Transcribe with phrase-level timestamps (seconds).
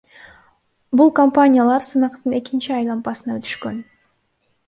[1.01, 3.77] Бул компаниялар сынактын экинчи айлампасына өтүшкөн.